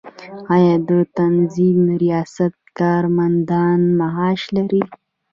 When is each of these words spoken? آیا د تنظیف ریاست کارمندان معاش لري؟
آیا 0.55 0.75
د 0.89 0.91
تنظیف 1.17 1.77
ریاست 2.03 2.53
کارمندان 2.79 3.79
معاش 3.99 4.41
لري؟ 4.55 4.83